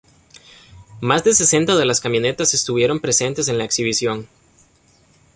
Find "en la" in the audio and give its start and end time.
3.49-3.65